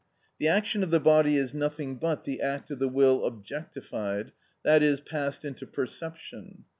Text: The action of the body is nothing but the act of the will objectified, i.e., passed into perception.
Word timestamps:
The 0.39 0.47
action 0.47 0.81
of 0.81 0.89
the 0.89 0.99
body 0.99 1.35
is 1.35 1.53
nothing 1.53 1.97
but 1.97 2.23
the 2.23 2.41
act 2.41 2.71
of 2.71 2.79
the 2.79 2.87
will 2.89 3.23
objectified, 3.23 4.31
i.e., 4.65 4.97
passed 5.05 5.45
into 5.45 5.67
perception. 5.67 6.65